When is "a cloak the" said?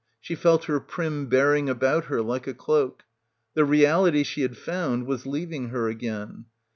2.47-3.63